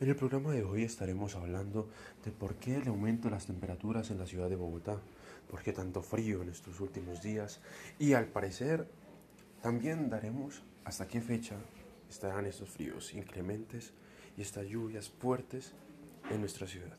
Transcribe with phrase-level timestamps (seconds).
[0.00, 1.88] En el programa de hoy estaremos hablando
[2.24, 4.98] de por qué el aumento de las temperaturas en la ciudad de Bogotá,
[5.48, 7.60] por qué tanto frío en estos últimos días
[8.00, 8.88] y al parecer
[9.62, 11.54] también daremos hasta qué fecha
[12.10, 13.92] estarán estos fríos inclementes
[14.36, 15.74] y estas lluvias fuertes
[16.28, 16.96] en nuestra ciudad.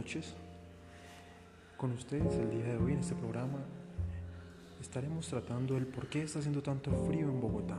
[0.00, 0.32] Noches.
[1.76, 3.58] Con ustedes el día de hoy en este programa
[4.80, 7.78] estaremos tratando el por qué está haciendo tanto frío en Bogotá.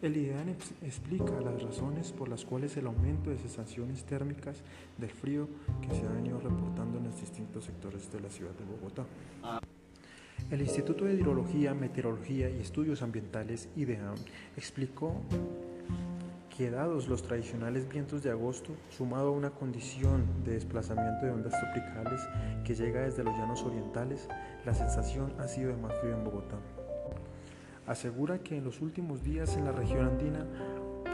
[0.00, 4.62] El IDEAN explica las razones por las cuales el aumento de sensaciones térmicas
[4.96, 5.46] del frío
[5.82, 9.04] que se ha venido reportando en los distintos sectores de la ciudad de Bogotá.
[10.50, 14.14] El Instituto de Hidrología, Meteorología y Estudios Ambientales, IDEAM,
[14.56, 15.20] explicó
[16.60, 21.54] que dados los tradicionales vientos de agosto, sumado a una condición de desplazamiento de ondas
[21.58, 22.20] tropicales
[22.64, 24.28] que llega desde los llanos orientales,
[24.66, 26.58] la sensación ha sido de más frío en Bogotá
[27.86, 30.46] asegura que en los últimos días en la región andina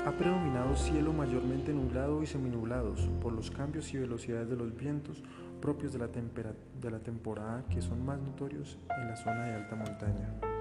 [0.05, 5.23] ha predominado cielo mayormente nublado y seminublados por los cambios y velocidades de los vientos
[5.61, 9.77] propios de la, de la temporada que son más notorios en la zona de alta
[9.77, 10.56] montaña.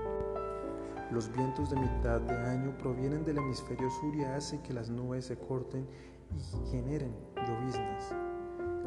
[1.16, 5.24] Los vientos de mitad de año provienen del hemisferio sur y hacen que las nubes
[5.24, 5.88] se corten
[6.36, 8.14] y generen lloviznas.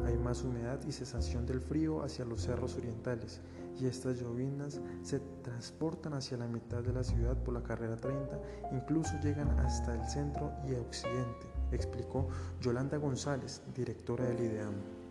[0.05, 3.41] Hay más humedad y cesación del frío hacia los cerros orientales
[3.79, 8.39] y estas llovinas se transportan hacia la mitad de la ciudad por la carrera 30,
[8.73, 12.27] incluso llegan hasta el centro y occidente, explicó
[12.61, 15.08] Yolanda González, directora del IDEAM.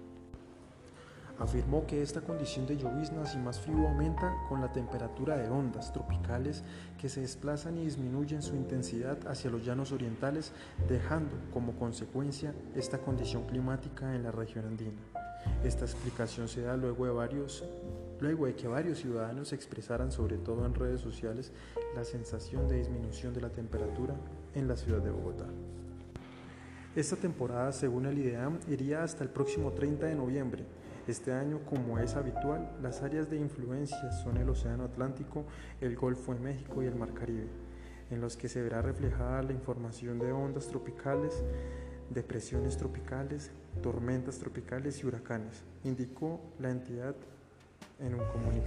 [1.39, 5.93] Afirmó que esta condición de lloviznas y más frío aumenta con la temperatura de ondas
[5.93, 6.65] tropicales
[7.01, 10.51] que se desplazan y disminuyen su intensidad hacia los llanos orientales,
[10.89, 15.01] dejando como consecuencia esta condición climática en la región andina.
[15.63, 17.65] Esta explicación se da luego de, varios,
[18.19, 21.53] luego de que varios ciudadanos expresaran, sobre todo en redes sociales,
[21.95, 24.15] la sensación de disminución de la temperatura
[24.57, 25.47] en la ciudad de Bogotá.
[26.97, 30.65] Esta temporada, según el IDEAM, iría hasta el próximo 30 de noviembre
[31.13, 35.45] este año, como es habitual, las áreas de influencia son el Océano Atlántico,
[35.81, 37.49] el Golfo de México y el Mar Caribe,
[38.11, 41.43] en los que se verá reflejada la información de ondas tropicales,
[42.11, 43.51] depresiones tropicales,
[43.83, 47.15] tormentas tropicales y huracanes, indicó la entidad
[48.01, 48.58] en un comunicado.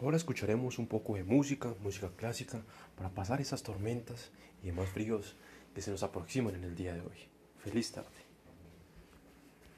[0.00, 2.62] Ahora escucharemos un poco de música, música clásica,
[2.96, 4.30] para pasar esas tormentas
[4.62, 5.36] y demás fríos
[5.74, 7.28] que se nos aproximan en el día de hoy.
[7.58, 8.29] Feliz tarde.